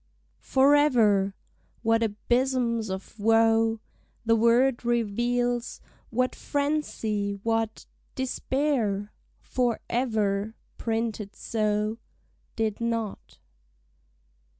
Forever! 0.41 1.35
What 1.83 2.01
abysms 2.01 2.89
of 2.89 3.19
woe 3.19 3.79
The 4.25 4.35
word 4.35 4.83
reveals, 4.83 5.79
what 6.09 6.33
frenzy, 6.33 7.33
what 7.43 7.85
Despair! 8.15 9.13
For 9.41 9.79
ever 9.91 10.55
(printed 10.79 11.35
so) 11.35 11.99
Did 12.55 12.81
not. 12.81 13.37